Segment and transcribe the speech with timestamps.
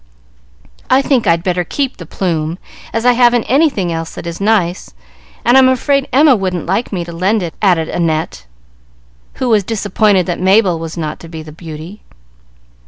[0.89, 2.57] "I think I'd better keep the plume,
[2.91, 4.95] as I haven't anything else that is nice,
[5.45, 8.47] and I'm afraid Emma wouldn't like me to lend it," added Annette,
[9.35, 12.01] who was disappointed that Mabel was not to be the Beauty.